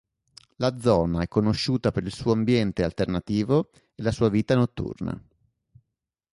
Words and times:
La 0.55 0.75
zona 0.79 1.21
è 1.21 1.27
conosciuta 1.27 1.91
per 1.91 2.01
il 2.03 2.11
suo 2.11 2.31
ambiente 2.31 2.83
alternativo 2.83 3.69
e 3.93 4.01
la 4.01 4.09
sua 4.11 4.29
vita 4.29 4.55
notturna. 4.55 5.23